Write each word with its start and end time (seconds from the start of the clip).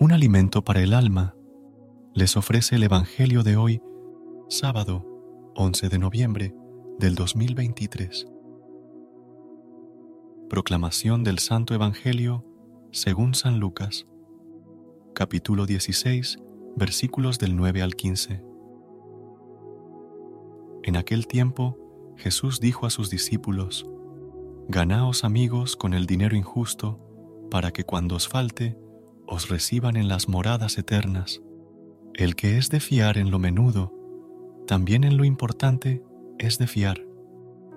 Un 0.00 0.12
alimento 0.12 0.64
para 0.64 0.80
el 0.80 0.94
alma, 0.94 1.36
les 2.14 2.38
ofrece 2.38 2.76
el 2.76 2.84
Evangelio 2.84 3.42
de 3.42 3.58
hoy, 3.58 3.82
sábado 4.48 5.04
11 5.56 5.90
de 5.90 5.98
noviembre 5.98 6.54
del 6.98 7.14
2023. 7.14 8.26
Proclamación 10.48 11.22
del 11.22 11.38
Santo 11.38 11.74
Evangelio 11.74 12.46
según 12.92 13.34
San 13.34 13.60
Lucas, 13.60 14.06
capítulo 15.14 15.66
16, 15.66 16.38
versículos 16.76 17.38
del 17.38 17.54
9 17.54 17.82
al 17.82 17.94
15. 17.94 18.42
En 20.82 20.96
aquel 20.96 21.26
tiempo 21.26 21.76
Jesús 22.16 22.58
dijo 22.58 22.86
a 22.86 22.90
sus 22.90 23.10
discípulos, 23.10 23.86
Ganaos 24.66 25.24
amigos 25.24 25.76
con 25.76 25.92
el 25.92 26.06
dinero 26.06 26.36
injusto, 26.36 26.98
para 27.50 27.70
que 27.70 27.84
cuando 27.84 28.16
os 28.16 28.28
falte, 28.28 28.78
os 29.30 29.48
reciban 29.48 29.96
en 29.96 30.08
las 30.08 30.28
moradas 30.28 30.76
eternas. 30.76 31.40
El 32.14 32.34
que 32.34 32.58
es 32.58 32.68
de 32.68 32.80
fiar 32.80 33.16
en 33.16 33.30
lo 33.30 33.38
menudo, 33.38 33.94
también 34.66 35.04
en 35.04 35.16
lo 35.16 35.24
importante 35.24 36.02
es 36.38 36.58
de 36.58 36.66
fiar. 36.66 37.06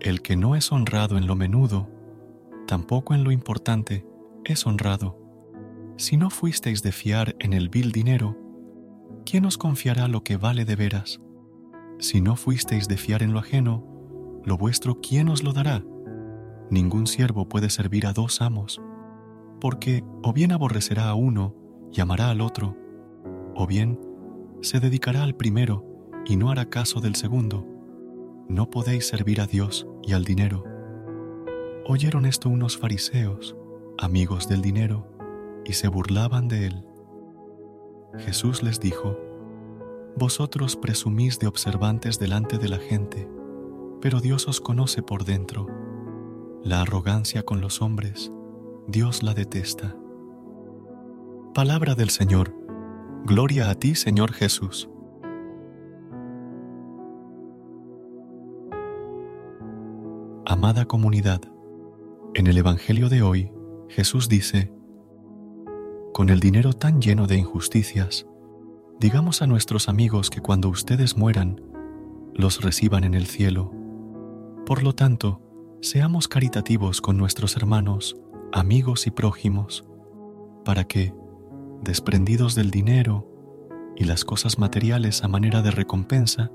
El 0.00 0.22
que 0.22 0.36
no 0.36 0.56
es 0.56 0.72
honrado 0.72 1.18
en 1.18 1.26
lo 1.26 1.36
menudo, 1.36 1.90
tampoco 2.66 3.14
en 3.14 3.24
lo 3.24 3.30
importante 3.30 4.06
es 4.44 4.66
honrado. 4.66 5.20
Si 5.98 6.16
no 6.16 6.30
fuisteis 6.30 6.82
de 6.82 6.92
fiar 6.92 7.36
en 7.38 7.52
el 7.52 7.68
vil 7.68 7.92
dinero, 7.92 8.38
¿quién 9.26 9.44
os 9.44 9.58
confiará 9.58 10.08
lo 10.08 10.24
que 10.24 10.38
vale 10.38 10.64
de 10.64 10.76
veras? 10.76 11.20
Si 11.98 12.22
no 12.22 12.36
fuisteis 12.36 12.88
de 12.88 12.96
fiar 12.96 13.22
en 13.22 13.34
lo 13.34 13.38
ajeno, 13.38 14.40
lo 14.44 14.56
vuestro 14.56 15.00
¿quién 15.00 15.28
os 15.28 15.42
lo 15.42 15.52
dará? 15.52 15.84
Ningún 16.70 17.06
siervo 17.06 17.50
puede 17.50 17.68
servir 17.68 18.06
a 18.06 18.14
dos 18.14 18.40
amos 18.40 18.80
porque 19.64 20.04
o 20.22 20.34
bien 20.34 20.52
aborrecerá 20.52 21.08
a 21.08 21.14
uno 21.14 21.54
y 21.90 22.02
amará 22.02 22.28
al 22.28 22.42
otro, 22.42 22.76
o 23.54 23.66
bien 23.66 23.98
se 24.60 24.78
dedicará 24.78 25.22
al 25.22 25.36
primero 25.36 25.86
y 26.26 26.36
no 26.36 26.50
hará 26.50 26.68
caso 26.68 27.00
del 27.00 27.14
segundo. 27.14 27.66
No 28.46 28.68
podéis 28.68 29.08
servir 29.08 29.40
a 29.40 29.46
Dios 29.46 29.86
y 30.02 30.12
al 30.12 30.26
dinero. 30.26 30.64
Oyeron 31.86 32.26
esto 32.26 32.50
unos 32.50 32.76
fariseos, 32.76 33.56
amigos 33.96 34.50
del 34.50 34.60
dinero, 34.60 35.08
y 35.64 35.72
se 35.72 35.88
burlaban 35.88 36.46
de 36.46 36.66
él. 36.66 36.86
Jesús 38.18 38.62
les 38.62 38.80
dijo, 38.80 39.16
Vosotros 40.14 40.76
presumís 40.76 41.38
de 41.38 41.46
observantes 41.46 42.18
delante 42.18 42.58
de 42.58 42.68
la 42.68 42.76
gente, 42.76 43.26
pero 44.02 44.20
Dios 44.20 44.46
os 44.46 44.60
conoce 44.60 45.02
por 45.02 45.24
dentro. 45.24 45.68
La 46.62 46.82
arrogancia 46.82 47.44
con 47.44 47.62
los 47.62 47.80
hombres 47.80 48.30
Dios 48.86 49.22
la 49.22 49.32
detesta. 49.32 49.96
Palabra 51.54 51.94
del 51.94 52.10
Señor. 52.10 52.54
Gloria 53.24 53.70
a 53.70 53.74
ti, 53.74 53.94
Señor 53.94 54.32
Jesús. 54.32 54.90
Amada 60.44 60.84
comunidad, 60.84 61.40
en 62.34 62.46
el 62.46 62.58
Evangelio 62.58 63.08
de 63.08 63.22
hoy, 63.22 63.50
Jesús 63.88 64.28
dice, 64.28 64.70
Con 66.12 66.28
el 66.28 66.40
dinero 66.40 66.74
tan 66.74 67.00
lleno 67.00 67.26
de 67.26 67.38
injusticias, 67.38 68.26
digamos 69.00 69.40
a 69.40 69.46
nuestros 69.46 69.88
amigos 69.88 70.28
que 70.28 70.42
cuando 70.42 70.68
ustedes 70.68 71.16
mueran, 71.16 71.62
los 72.34 72.60
reciban 72.60 73.04
en 73.04 73.14
el 73.14 73.24
cielo. 73.24 73.72
Por 74.66 74.82
lo 74.82 74.94
tanto, 74.94 75.40
seamos 75.80 76.28
caritativos 76.28 77.00
con 77.00 77.16
nuestros 77.16 77.56
hermanos 77.56 78.20
amigos 78.54 79.08
y 79.08 79.10
prójimos, 79.10 79.84
para 80.64 80.84
que, 80.84 81.12
desprendidos 81.82 82.54
del 82.54 82.70
dinero 82.70 83.28
y 83.96 84.04
las 84.04 84.24
cosas 84.24 84.60
materiales 84.60 85.24
a 85.24 85.28
manera 85.28 85.60
de 85.60 85.72
recompensa, 85.72 86.52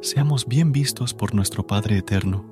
seamos 0.00 0.48
bien 0.48 0.72
vistos 0.72 1.14
por 1.14 1.32
nuestro 1.32 1.68
Padre 1.68 1.98
Eterno. 1.98 2.44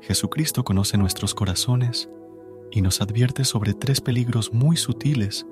Jesucristo 0.00 0.62
conoce 0.62 0.96
nuestros 0.96 1.34
corazones 1.34 2.08
y 2.70 2.82
nos 2.82 3.00
advierte 3.00 3.44
sobre 3.44 3.74
tres 3.74 4.00
peligros 4.00 4.52
muy 4.52 4.76
sutiles 4.76 5.44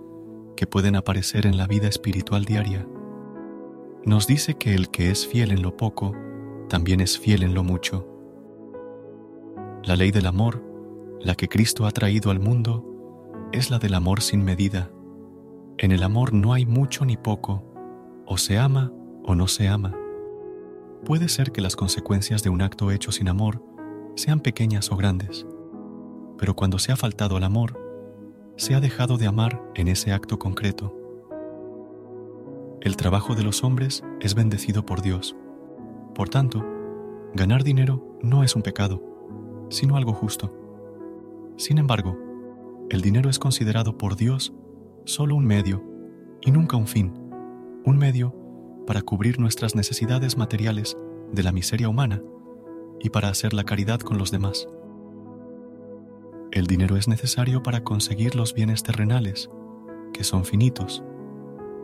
que 0.56 0.68
pueden 0.68 0.94
aparecer 0.94 1.46
en 1.46 1.56
la 1.56 1.66
vida 1.66 1.88
espiritual 1.88 2.44
diaria. 2.44 2.86
Nos 4.04 4.28
dice 4.28 4.54
que 4.54 4.74
el 4.74 4.88
que 4.88 5.10
es 5.10 5.26
fiel 5.26 5.50
en 5.50 5.62
lo 5.62 5.76
poco, 5.76 6.14
también 6.68 7.00
es 7.00 7.18
fiel 7.18 7.42
en 7.42 7.54
lo 7.54 7.64
mucho. 7.64 8.08
La 9.82 9.96
ley 9.96 10.12
del 10.12 10.26
amor 10.26 10.73
la 11.24 11.34
que 11.34 11.48
Cristo 11.48 11.86
ha 11.86 11.90
traído 11.90 12.30
al 12.30 12.38
mundo 12.38 12.84
es 13.50 13.70
la 13.70 13.78
del 13.78 13.94
amor 13.94 14.20
sin 14.20 14.44
medida. 14.44 14.90
En 15.78 15.90
el 15.90 16.02
amor 16.02 16.34
no 16.34 16.52
hay 16.52 16.66
mucho 16.66 17.06
ni 17.06 17.16
poco, 17.16 17.64
o 18.26 18.36
se 18.36 18.58
ama 18.58 18.92
o 19.24 19.34
no 19.34 19.48
se 19.48 19.66
ama. 19.66 19.94
Puede 21.06 21.30
ser 21.30 21.50
que 21.50 21.62
las 21.62 21.76
consecuencias 21.76 22.42
de 22.42 22.50
un 22.50 22.60
acto 22.60 22.90
hecho 22.90 23.10
sin 23.10 23.28
amor 23.28 23.64
sean 24.16 24.40
pequeñas 24.40 24.92
o 24.92 24.96
grandes, 24.96 25.46
pero 26.36 26.54
cuando 26.54 26.78
se 26.78 26.92
ha 26.92 26.96
faltado 26.96 27.38
al 27.38 27.44
amor, 27.44 27.80
se 28.56 28.74
ha 28.74 28.80
dejado 28.80 29.16
de 29.16 29.26
amar 29.26 29.62
en 29.74 29.88
ese 29.88 30.12
acto 30.12 30.38
concreto. 30.38 30.94
El 32.82 32.96
trabajo 32.96 33.34
de 33.34 33.44
los 33.44 33.64
hombres 33.64 34.04
es 34.20 34.34
bendecido 34.34 34.84
por 34.84 35.00
Dios. 35.00 35.34
Por 36.14 36.28
tanto, 36.28 36.62
ganar 37.32 37.64
dinero 37.64 38.18
no 38.22 38.44
es 38.44 38.54
un 38.54 38.62
pecado, 38.62 39.02
sino 39.70 39.96
algo 39.96 40.12
justo. 40.12 40.63
Sin 41.56 41.78
embargo, 41.78 42.18
el 42.90 43.00
dinero 43.00 43.30
es 43.30 43.38
considerado 43.38 43.96
por 43.96 44.16
Dios 44.16 44.52
solo 45.04 45.36
un 45.36 45.44
medio 45.44 45.84
y 46.42 46.50
nunca 46.50 46.76
un 46.76 46.86
fin, 46.86 47.12
un 47.84 47.96
medio 47.96 48.34
para 48.86 49.02
cubrir 49.02 49.38
nuestras 49.38 49.74
necesidades 49.74 50.36
materiales 50.36 50.96
de 51.32 51.42
la 51.42 51.52
miseria 51.52 51.88
humana 51.88 52.22
y 53.00 53.10
para 53.10 53.28
hacer 53.28 53.52
la 53.54 53.64
caridad 53.64 54.00
con 54.00 54.18
los 54.18 54.30
demás. 54.30 54.68
El 56.50 56.66
dinero 56.66 56.96
es 56.96 57.08
necesario 57.08 57.62
para 57.62 57.84
conseguir 57.84 58.34
los 58.34 58.54
bienes 58.54 58.82
terrenales, 58.82 59.50
que 60.12 60.24
son 60.24 60.44
finitos, 60.44 61.02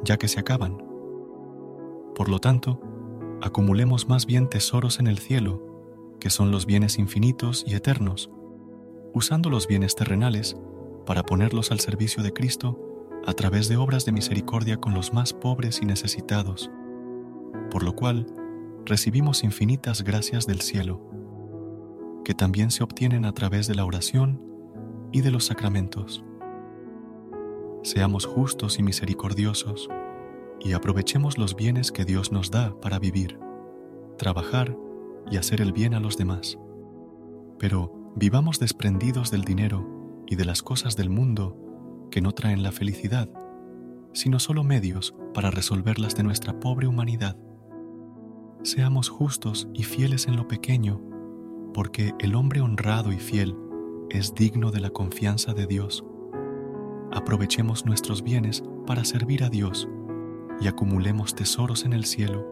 ya 0.04 0.16
que 0.16 0.28
se 0.28 0.40
acaban. 0.40 0.78
Por 2.14 2.28
lo 2.28 2.38
tanto, 2.38 2.80
acumulemos 3.40 4.08
más 4.08 4.26
bien 4.26 4.48
tesoros 4.48 5.00
en 5.00 5.06
el 5.06 5.18
cielo, 5.18 5.62
que 6.20 6.30
son 6.30 6.50
los 6.50 6.66
bienes 6.66 6.98
infinitos 6.98 7.64
y 7.66 7.74
eternos, 7.74 8.30
usando 9.14 9.50
los 9.50 9.66
bienes 9.66 9.94
terrenales 9.94 10.56
para 11.06 11.24
ponerlos 11.24 11.70
al 11.70 11.80
servicio 11.80 12.22
de 12.22 12.32
Cristo 12.32 12.78
a 13.26 13.32
través 13.32 13.68
de 13.68 13.76
obras 13.76 14.04
de 14.04 14.12
misericordia 14.12 14.78
con 14.78 14.94
los 14.94 15.12
más 15.12 15.32
pobres 15.32 15.80
y 15.82 15.86
necesitados, 15.86 16.70
por 17.70 17.82
lo 17.82 17.94
cual 17.94 18.26
recibimos 18.86 19.44
infinitas 19.44 20.02
gracias 20.02 20.46
del 20.46 20.60
cielo, 20.60 21.00
que 22.24 22.34
también 22.34 22.70
se 22.70 22.82
obtienen 22.82 23.24
a 23.24 23.32
través 23.32 23.66
de 23.66 23.74
la 23.74 23.84
oración 23.84 24.42
y 25.12 25.20
de 25.20 25.30
los 25.30 25.46
sacramentos. 25.46 26.24
Seamos 27.82 28.26
justos 28.26 28.78
y 28.78 28.82
misericordiosos 28.82 29.88
y 30.60 30.72
aprovechemos 30.72 31.38
los 31.38 31.56
bienes 31.56 31.92
que 31.92 32.04
Dios 32.04 32.32
nos 32.32 32.50
da 32.50 32.78
para 32.80 32.98
vivir, 32.98 33.38
trabajar 34.18 34.76
y 35.30 35.36
hacer 35.36 35.60
el 35.60 35.72
bien 35.72 35.94
a 35.94 36.00
los 36.00 36.16
demás. 36.16 36.58
Pero, 37.58 37.99
Vivamos 38.16 38.58
desprendidos 38.58 39.30
del 39.30 39.44
dinero 39.44 40.24
y 40.26 40.34
de 40.34 40.44
las 40.44 40.62
cosas 40.62 40.96
del 40.96 41.10
mundo 41.10 41.56
que 42.10 42.20
no 42.20 42.32
traen 42.32 42.64
la 42.64 42.72
felicidad, 42.72 43.30
sino 44.12 44.40
solo 44.40 44.64
medios 44.64 45.14
para 45.32 45.52
resolverlas 45.52 46.16
de 46.16 46.24
nuestra 46.24 46.58
pobre 46.58 46.88
humanidad. 46.88 47.36
Seamos 48.64 49.08
justos 49.08 49.68
y 49.74 49.84
fieles 49.84 50.26
en 50.26 50.36
lo 50.36 50.48
pequeño, 50.48 51.00
porque 51.72 52.12
el 52.18 52.34
hombre 52.34 52.60
honrado 52.60 53.12
y 53.12 53.18
fiel 53.18 53.56
es 54.10 54.34
digno 54.34 54.72
de 54.72 54.80
la 54.80 54.90
confianza 54.90 55.54
de 55.54 55.68
Dios. 55.68 56.04
Aprovechemos 57.12 57.86
nuestros 57.86 58.24
bienes 58.24 58.64
para 58.88 59.04
servir 59.04 59.44
a 59.44 59.50
Dios 59.50 59.88
y 60.60 60.66
acumulemos 60.66 61.36
tesoros 61.36 61.84
en 61.84 61.92
el 61.92 62.04
cielo, 62.04 62.44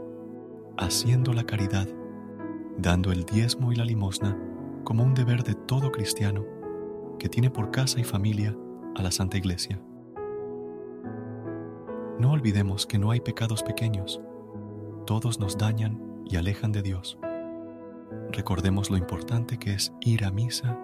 haciendo 0.76 1.32
la 1.32 1.42
caridad, 1.42 1.88
dando 2.78 3.10
el 3.10 3.24
diezmo 3.24 3.72
y 3.72 3.74
la 3.74 3.84
limosna 3.84 4.38
como 4.84 5.04
un 5.04 5.14
deber 5.14 5.42
de 5.42 5.54
todo 5.54 5.92
cristiano 5.92 6.44
que 7.18 7.28
tiene 7.28 7.50
por 7.50 7.70
casa 7.70 8.00
y 8.00 8.04
familia 8.04 8.56
a 8.94 9.02
la 9.02 9.10
Santa 9.10 9.36
Iglesia. 9.36 9.80
No 12.18 12.32
olvidemos 12.32 12.86
que 12.86 12.98
no 12.98 13.10
hay 13.10 13.20
pecados 13.20 13.62
pequeños, 13.62 14.20
todos 15.06 15.38
nos 15.38 15.56
dañan 15.56 16.02
y 16.24 16.36
alejan 16.36 16.72
de 16.72 16.82
Dios. 16.82 17.18
Recordemos 18.32 18.90
lo 18.90 18.96
importante 18.96 19.58
que 19.58 19.72
es 19.74 19.92
ir 20.00 20.24
a 20.24 20.30
misa 20.30 20.78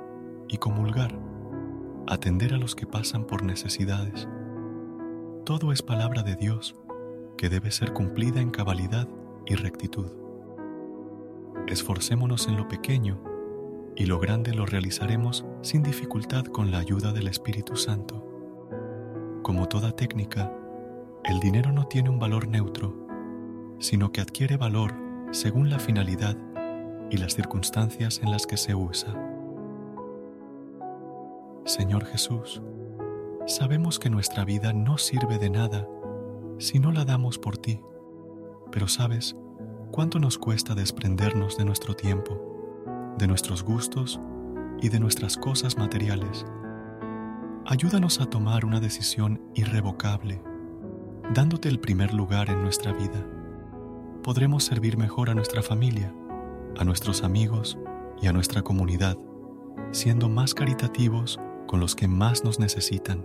y 0.49 0.59
comulgar, 0.59 1.19
atender 2.07 2.55
a 2.55 2.59
los 2.59 2.75
que 2.75 2.87
pasan 2.87 3.27
por 3.27 3.43
necesidades. 3.43 4.29
Todo 5.45 5.73
es 5.73 5.83
palabra 5.83 6.23
de 6.23 6.37
Dios 6.37 6.77
que 7.37 7.49
debe 7.49 7.71
ser 7.71 7.93
cumplida 7.93 8.41
en 8.41 8.51
cabalidad 8.51 9.09
y 9.47 9.57
rectitud. 9.57 10.13
Esforcémonos 11.67 12.47
en 12.49 12.57
lo 12.57 12.69
pequeño 12.69 13.34
y 13.97 14.07
lo 14.07 14.19
grande 14.19 14.55
lo 14.55 14.67
realizaremos 14.67 15.45
sin 15.63 15.83
dificultad 15.83 16.45
con 16.45 16.71
la 16.71 16.79
ayuda 16.79 17.13
del 17.13 17.29
Espíritu 17.29 17.77
Santo. 17.77 18.23
Como 19.43 19.69
toda 19.69 19.93
técnica, 19.93 20.53
el 21.25 21.41
dinero 21.41 21.73
no 21.73 21.87
tiene 21.87 22.11
un 22.11 22.19
valor 22.19 22.49
neutro, 22.49 22.95
sino 23.79 24.11
que 24.13 24.21
adquiere 24.21 24.57
valor 24.57 24.95
según 25.31 25.71
la 25.71 25.79
finalidad 25.79 26.37
y 27.11 27.17
las 27.17 27.35
circunstancias 27.35 28.21
en 28.23 28.31
las 28.31 28.47
que 28.47 28.57
se 28.57 28.75
usa. 28.75 29.15
Señor 31.65 32.05
Jesús, 32.07 32.63
sabemos 33.47 33.99
que 33.99 34.11
nuestra 34.11 34.45
vida 34.45 34.73
no 34.73 34.99
sirve 34.99 35.39
de 35.39 35.51
nada 35.51 35.89
si 36.59 36.79
no 36.79 36.93
la 36.93 37.05
damos 37.05 37.39
por 37.39 37.57
ti, 37.57 37.81
pero 38.71 38.89
sabes 38.89 39.37
cuánto 39.91 40.19
nos 40.19 40.39
cuesta 40.39 40.75
desprendernos 40.75 41.57
de 41.57 41.65
nuestro 41.65 41.95
tiempo, 41.95 42.54
de 43.25 43.29
nuestros 43.29 43.63
gustos 43.63 44.21
y 44.83 44.91
de 44.91 45.01
nuestras 45.01 45.39
cosas 45.39 45.79
materiales. 45.79 46.45
Ayúdanos 47.65 48.21
a 48.21 48.27
tomar 48.27 48.67
una 48.67 48.81
decisión 48.81 49.41
irrevocable, 49.55 50.43
dándote 51.33 51.71
el 51.71 51.81
primer 51.81 52.13
lugar 52.13 52.51
en 52.51 52.61
nuestra 52.61 52.93
vida. 52.93 53.27
Podremos 54.23 54.65
servir 54.65 54.99
mejor 54.99 55.31
a 55.31 55.35
nuestra 55.35 55.63
familia, 55.63 56.15
a 56.77 56.85
nuestros 56.85 57.23
amigos 57.23 57.79
y 58.21 58.27
a 58.27 58.35
nuestra 58.35 58.61
comunidad, 58.61 59.17
siendo 59.91 60.29
más 60.29 60.53
caritativos 60.53 61.41
con 61.67 61.81
los 61.81 61.97
que 61.97 62.07
más 62.07 62.45
nos 62.45 62.61
necesitan. 62.61 63.23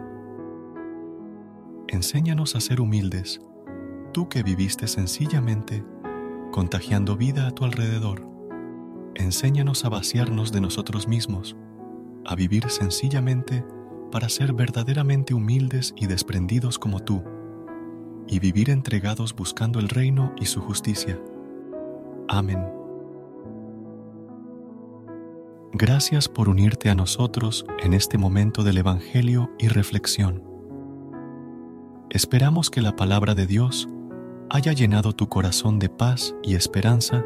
Enséñanos 1.90 2.56
a 2.56 2.62
ser 2.62 2.80
humildes, 2.80 3.42
tú 4.14 4.30
que 4.30 4.44
viviste 4.44 4.88
sencillamente, 4.88 5.84
contagiando 6.54 7.18
vida 7.18 7.48
a 7.48 7.52
tu 7.52 7.66
alrededor. 7.66 8.39
Enséñanos 9.20 9.84
a 9.84 9.90
vaciarnos 9.90 10.54
de 10.54 10.62
nosotros 10.62 11.10
mismos, 11.10 11.58
a 12.26 12.36
vivir 12.36 12.70
sencillamente 12.70 13.66
para 14.14 14.30
ser 14.30 14.54
verdaderamente 14.54 15.34
humildes 15.34 15.94
y 15.98 16.08
desprendidos 16.08 16.80
como 16.80 17.02
tú, 17.02 17.22
y 18.30 18.40
vivir 18.40 18.70
entregados 18.70 19.36
buscando 19.36 19.80
el 19.80 19.90
reino 19.90 20.34
y 20.40 20.46
su 20.46 20.62
justicia. 20.62 21.20
Amén. 22.30 22.66
Gracias 25.74 26.30
por 26.30 26.48
unirte 26.48 26.90
a 26.90 26.96
nosotros 26.96 27.66
en 27.84 27.94
este 27.94 28.18
momento 28.18 28.64
del 28.64 28.78
Evangelio 28.78 29.52
y 29.60 29.68
reflexión. 29.68 30.46
Esperamos 32.10 32.70
que 32.70 32.82
la 32.82 32.96
palabra 32.96 33.36
de 33.36 33.46
Dios 33.48 33.90
haya 34.50 34.72
llenado 34.72 35.12
tu 35.12 35.28
corazón 35.28 35.78
de 35.78 35.90
paz 35.90 36.36
y 36.42 36.56
esperanza 36.56 37.26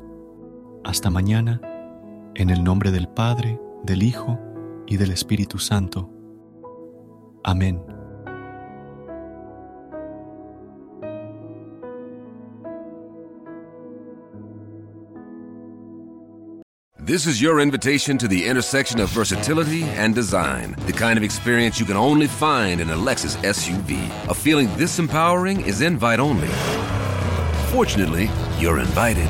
Hasta 0.83 1.09
mañana, 1.09 1.61
en 2.35 2.49
el 2.49 2.63
nombre 2.63 2.91
del 2.91 3.07
Padre, 3.07 3.59
del 3.83 4.01
Hijo 4.01 4.39
y 4.87 4.97
del 4.97 5.11
Espíritu 5.11 5.59
Santo. 5.59 6.09
Amén. 7.43 7.81
This 17.03 17.25
is 17.25 17.41
your 17.41 17.59
invitation 17.59 18.17
to 18.19 18.27
the 18.27 18.47
intersection 18.47 18.99
of 18.99 19.09
versatility 19.09 19.83
and 19.83 20.15
design. 20.15 20.75
The 20.85 20.93
kind 20.93 21.17
of 21.17 21.23
experience 21.23 21.79
you 21.79 21.85
can 21.85 21.97
only 21.97 22.27
find 22.27 22.79
in 22.79 22.89
a 22.89 22.95
Lexus 22.95 23.35
SUV. 23.43 24.09
A 24.29 24.33
feeling 24.33 24.69
this 24.77 24.97
empowering 24.97 25.61
is 25.61 25.81
invite 25.81 26.19
only. 26.19 26.47
Fortunately, 27.71 28.29
you're 28.59 28.79
invited. 28.79 29.29